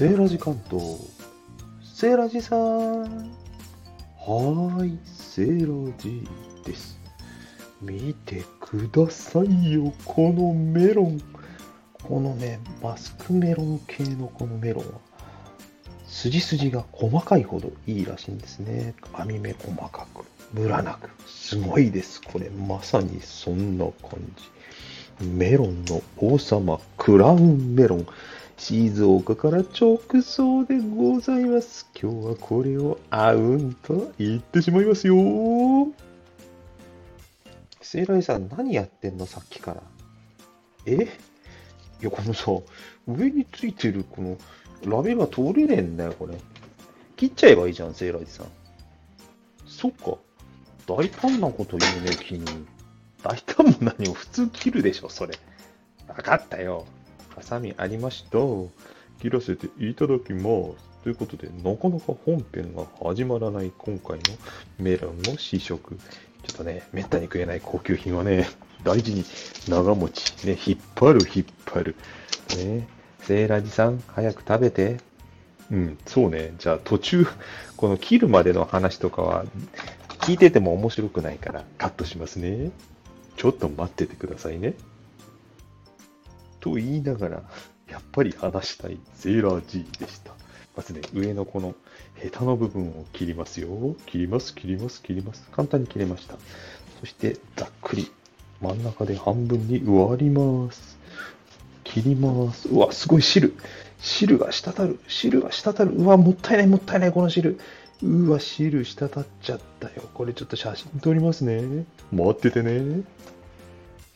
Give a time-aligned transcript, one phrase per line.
[0.00, 0.96] セーラジ関東。
[1.84, 3.02] セーラジさん。
[3.02, 6.26] はーい、セーラジ
[6.64, 6.98] です。
[7.82, 11.20] 見てくださいよ、このメロン。
[12.02, 14.92] このね、マスクメロン系のこのメロンは、
[16.06, 18.94] 筋筋が細かいほどいいらしいんですね。
[19.12, 20.24] 網目細かく、
[20.54, 21.10] ムラなく。
[21.28, 22.22] すごいです。
[22.22, 24.18] これ、まさにそんな感
[25.20, 25.26] じ。
[25.26, 28.06] メロンの王様、クラウンメロン。
[28.60, 31.88] 静岡から直送でございます。
[31.98, 35.14] 今日はこれをあうんと言ってしまいますよ。
[37.80, 39.82] セイライさん、何やってんのさっきから？
[40.84, 40.92] え？
[40.92, 42.52] いや、このさ、
[43.08, 44.36] 上についてるこの
[44.84, 46.36] ラベルが取れねえんだよ、これ。
[47.16, 48.46] 切っちゃえばいいじゃん、セイライさん。
[49.66, 50.18] そっか。
[50.86, 52.44] 大胆なこと言うね、君。
[53.22, 55.34] 大胆も何も普通切るでしょ、それ。
[56.06, 56.84] わかったよ。
[57.34, 58.38] ハサミありました。
[59.20, 60.40] 切らせていただきま
[60.78, 60.90] す。
[61.02, 64.22] ということで、なかなか本編が始まらない今回の
[64.78, 65.96] メロンの試食。
[66.42, 68.48] ちょっとね、めったに食えない高級品はね、
[68.84, 69.24] 大事に
[69.68, 71.96] 長持ち、ね、引っ張る引っ張る。
[72.56, 72.86] ね、
[73.20, 74.98] セーラジさん、早く食べて。
[75.70, 76.54] うん、そうね。
[76.58, 77.26] じゃあ途中、
[77.76, 79.44] この切るまでの話とかは、
[80.20, 82.70] 聞いてても面白くないからカットしますね。
[83.36, 84.74] ちょっと待っててくださいね。
[86.60, 87.42] と言いながら、
[87.88, 90.32] やっぱり話したいセーラー G でした。
[90.76, 91.74] まずね、上のこの
[92.14, 93.68] ヘタの部分を切りますよ。
[94.06, 95.48] 切ります、切ります、切ります。
[95.50, 96.36] 簡単に切れました。
[97.00, 98.10] そして、ざっくり
[98.60, 100.98] 真ん中で半分に割ります。
[101.82, 102.68] 切ります。
[102.68, 103.54] うわ、すごい汁。
[103.98, 105.00] 汁が滴る。
[105.08, 105.90] 汁が滴る。
[105.92, 107.58] うわ、もったいない、もったいない、この汁。
[108.02, 110.02] うわ、汁滴っちゃったよ。
[110.14, 111.84] これちょっと写真撮りますね。
[112.12, 113.02] 待っててね。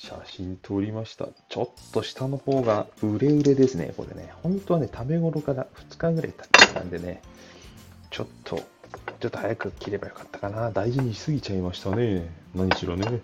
[0.00, 1.26] 写真撮りました。
[1.48, 4.32] ちょっと下の方が売れ売れですね、これね。
[4.44, 7.20] 本当はね、食べ頃から2日ぐらい経ってたんでね、
[8.10, 8.58] ちょっと、
[9.18, 10.70] ちょっと早く切ればよかったかな。
[10.70, 12.30] 大事にしすぎちゃいましたね。
[12.54, 13.20] 何しろね。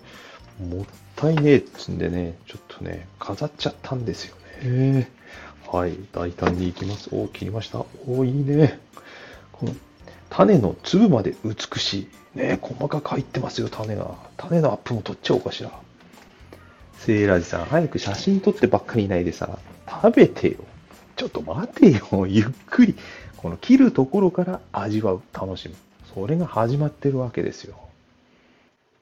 [0.68, 4.34] もったいねえっつんでね、ちょっとね、飾っちゃったんですよ
[4.64, 5.08] ね。
[5.68, 7.08] はい、大胆にいきます。
[7.12, 7.78] おお切りました。
[7.78, 8.80] おおいいね。
[9.52, 9.72] この
[10.28, 12.08] 種の粒まで美しい。
[12.34, 14.16] ね、細かく入ってますよ、種が。
[14.36, 15.70] 種のアップも取っちゃおうかしら。
[16.98, 20.56] セーラージさん、早く写真撮ってばっかりいないでさ、食べてよ。
[21.16, 22.94] ちょっと待てよ、 ゆっくり。
[23.36, 25.74] この切るところから味わう、楽しむ。
[26.14, 27.76] それが始まってるわけですよ。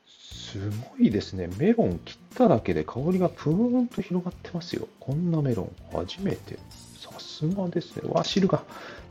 [0.07, 0.59] す
[0.99, 1.49] ごいですね。
[1.59, 4.89] メロン切っただけで香りがプーンと広がってますよ。
[5.01, 6.59] こんなメロン、初めて。
[6.99, 8.03] さすがですね。
[8.11, 8.63] わ、汁が、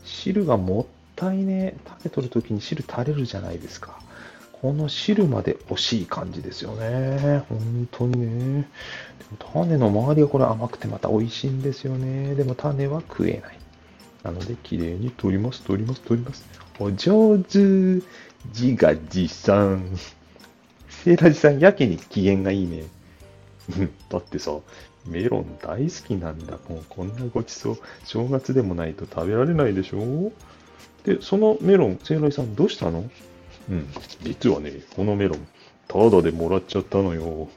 [0.03, 1.75] 汁がもったいね。
[1.87, 3.99] 食べとるときに汁垂れるじゃないですか。
[4.61, 7.43] この汁まで惜しい感じですよね。
[7.49, 8.61] 本当にね。
[8.61, 12.35] でも種の周りがこれ甘くてまた美味しいんですよね。
[12.35, 13.57] でも種は食えない。
[14.23, 16.45] なので、綺麗に取ります、取ります、取ります。
[16.79, 17.57] お上手。
[18.53, 19.97] 自画自賛。
[20.89, 22.83] セーラジさん、やけに機嫌がいいね。
[24.09, 24.59] だってさ、
[25.07, 26.83] メロン大好きなんだもん。
[26.87, 30.31] こんなごちそう、正月でもないと食べられないでしょ
[31.03, 33.09] で、そのメロン、セーラジさんどうしたの？
[33.71, 33.87] うん、
[34.23, 35.47] 実はね、このメロン、
[35.87, 37.47] タダでもらっちゃったのよ。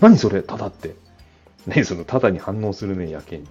[0.00, 0.96] 何それ、タダって。
[1.66, 3.46] ねそのタダに反応するね、やけに。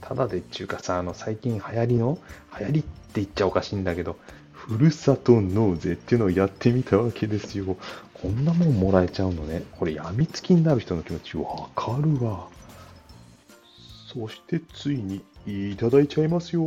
[0.00, 2.18] タダでっちゅうかさ、あの、最近流行りの、
[2.58, 4.16] 流行りって言っちゃおかしいんだけど、
[4.52, 7.76] ふるさと納税っていうのをやってみたわけですよ。
[8.14, 9.62] こんなもんもらえちゃうのね。
[9.72, 12.48] これ、やみつきになる人の気持ちわかるわ。
[14.14, 16.62] そして、ついに、いただいちゃいますよ。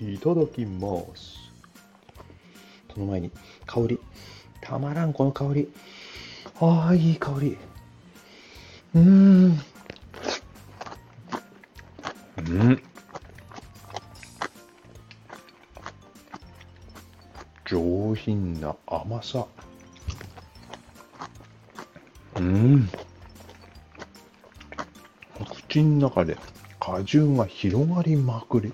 [0.00, 1.46] いただきます。
[2.96, 3.30] その前に、
[3.66, 4.00] 香り。
[4.62, 5.68] たまらん、この香り。
[6.60, 7.58] ああ、いい香り。
[8.94, 9.60] うーん。
[12.38, 12.82] うん。
[17.66, 19.46] 上品な甘さ。
[22.36, 22.88] うん。
[25.68, 26.38] 口の中で
[26.80, 28.72] 果汁が広がりまくり。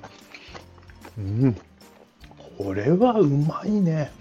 [1.19, 1.61] うん。
[2.63, 4.13] これはうまいね。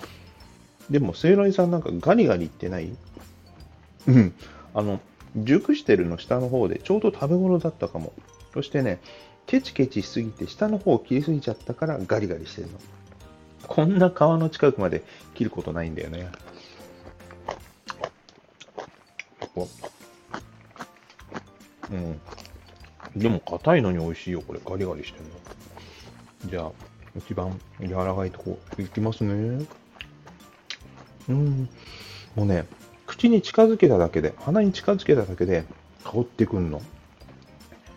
[0.90, 2.96] でも、セイライさんなんかガリガリってない？
[4.08, 4.34] うん。
[4.74, 5.00] あの、
[5.36, 8.14] 熟してるの下の方でちょうど食べ頃だったかも。
[8.54, 9.00] そしてね、
[9.46, 12.80] ケチケチしすぎて下の方を切りすぎちゃったからガリガリしてるの。
[13.68, 15.04] こんな皮の近くまで
[15.36, 16.30] 切ることないんだよね。
[21.92, 22.20] うん。
[23.16, 24.60] でも硬いのに美味しいよ、これ。
[24.66, 26.50] ガリガリしてるの。
[26.50, 26.72] じゃあ、
[27.18, 29.66] 一番柔らかいとこいきますね。
[31.30, 31.70] うん。
[32.36, 32.66] もうね、
[33.06, 35.66] 口に近づけただけで、鼻に近づけただけで
[36.04, 36.82] 香ってくんの。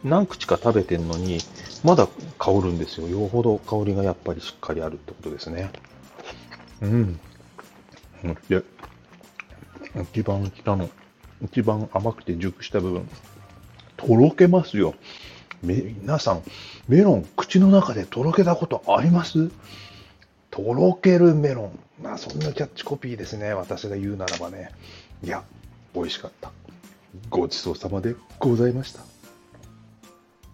[0.02, 1.38] 何口か食べてんのに、
[1.82, 2.08] まだ
[2.38, 3.08] 香るんですよ。
[3.08, 5.70] よほど香りがやっぱりしっかりあるってことですね。
[6.82, 7.20] うん。
[8.48, 8.62] で、
[10.12, 10.90] 一番北の、
[11.42, 13.08] 一番甘くて熟した部分、
[13.96, 14.94] とろけますよ。
[15.64, 16.42] 皆さん、
[16.88, 19.50] メロン、口の中でとろけたことあります？
[20.50, 21.78] とろけるメロン。
[22.02, 23.54] まあ、そんなキャッチコピーですね。
[23.54, 24.70] 私が言うならばね。
[25.22, 25.42] いや、
[25.94, 26.52] 美味しかった。
[27.30, 29.00] ごちそうさまでございました。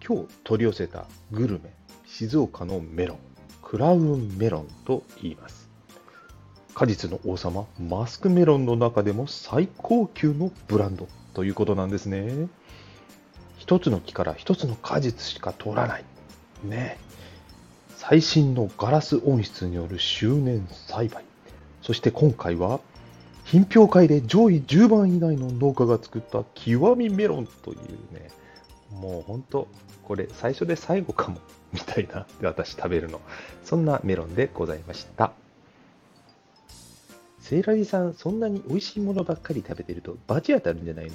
[0.06, 1.72] 今日取り寄せたグルメ、
[2.06, 3.18] 静岡のメロン、
[3.62, 5.68] クラウンメロンと言います。
[6.74, 12.48] 果実の王様、マスクメロンの中でも最高級のブランドということなんですね。
[13.70, 16.04] 一つの木から一つの果実しか取らない。
[16.64, 16.98] ね。
[17.96, 21.22] 最新のガラス温室による周年栽培。
[21.80, 22.80] そして今回は、
[23.44, 27.78] 品評会で上位10番以内の農家が作った極みメロンという
[28.12, 28.32] ね、
[28.90, 29.68] もう本当、
[30.02, 31.38] これ最初で最後かも、
[31.72, 33.20] みたいな、私食べるの。
[33.64, 35.30] そんなメロンでございました。
[37.38, 41.12] セイラジさん、そんなに美味しいものばっかり食べてると罰当たるんじゃないの？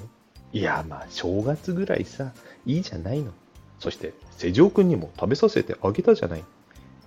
[0.52, 2.32] いや、まあ、正月ぐらいさ、
[2.64, 3.32] いいじゃないの。
[3.78, 6.44] そして、瀬城くんにも食べさせてあげたじゃない。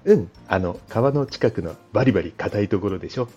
[0.06, 3.28] うん、あの、川の近くのバリバリ硬いところでしょ。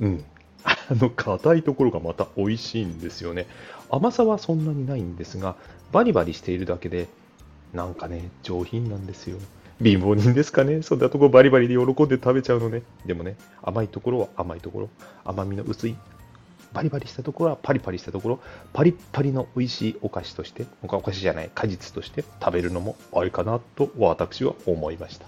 [0.00, 0.24] うん、
[0.64, 3.46] あの硬いところがまた美味しいんですよね。
[3.90, 5.56] 甘さはそんなにないんですが、
[5.92, 7.08] バリバリしているだけで、
[7.74, 9.38] なんかね、上品なんですよ。
[9.82, 10.82] 貧乏人ですかね。
[10.82, 12.82] そんなとこバリバリで喜んで食べちゃうのね。
[13.06, 14.90] でもね、甘いところは甘いところ、
[15.24, 15.96] 甘みの薄い
[16.72, 18.40] バリバリしたところはパリパリしたところ、
[18.72, 25.26] パリッパリの美味しいお菓子として、お菓子じゃない、果実として食べるのもありかなと私は思いました。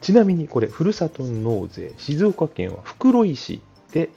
[0.00, 3.60] ちなみにこれ、ふるさと納税、静岡県は袋井市
[3.92, 4.08] で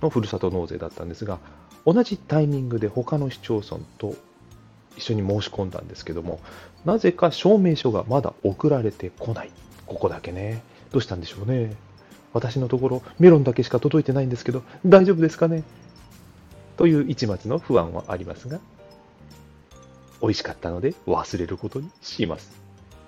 [0.00, 1.40] のふるさと納税だったんですが、
[1.84, 4.14] 同じタイミングで他の市町村と
[4.96, 6.40] 一緒に申し込んだんですけども、
[6.84, 9.50] なぜか証明書がまだ送られてこない。
[9.86, 10.62] ここだけね。
[10.92, 11.74] どうしたんでしょうね。
[12.32, 15.62] 私のところメロンだけしか届いてないんですけど、大丈夫ですかね？
[16.76, 18.60] という一末の不安はありますが、
[20.20, 22.52] 美味しかったので忘れることにします。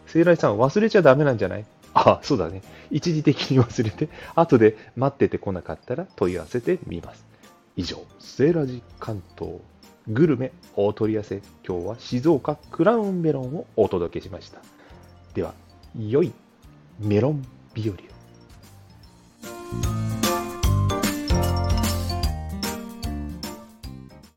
[0.06, 1.64] 聖来さん、忘れちゃダメなんじゃない？
[1.94, 2.62] あ、そうだね。
[2.90, 7.24] 一時的に忘れて、後で待っててこなかったら問い合わせてみます。
[7.76, 9.54] 以上、セーラジ関東
[10.08, 11.42] グルメ大取り寄せ。
[11.66, 14.60] 今日は静岡クラウンメロンをお届けしました。
[15.34, 15.54] では、
[15.96, 16.32] 良い
[17.00, 17.44] メロン
[17.74, 18.13] 日和を。
[19.82, 20.03] Bye.